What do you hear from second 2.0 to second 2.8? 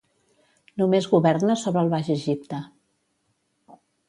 Egipte.